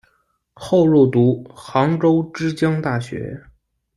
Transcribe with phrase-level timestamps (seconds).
[0.53, 3.39] 后入读杭州之江大学。